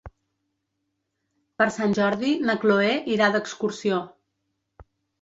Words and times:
Per 1.59 1.69
Sant 1.77 1.95
Jordi 2.01 2.33
na 2.49 2.57
Chloé 2.65 2.99
irà 3.19 3.31
d'excursió. 3.39 4.05